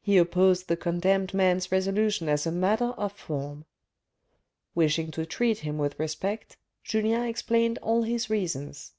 [0.00, 3.66] He opposed the condemned man's resolution as a matter of form.
[4.74, 8.94] Wishing to treat him with respect, Julien explained all his reasons.